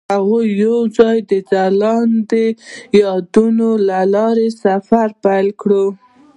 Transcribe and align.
هغوی 0.13 0.47
یوځای 0.63 1.17
د 1.29 1.31
ځلانده 1.51 2.45
یادونه 3.01 3.67
له 3.87 3.99
لارې 4.15 4.47
سفر 4.63 5.07
پیل 5.23 5.47
کړ. 5.61 5.71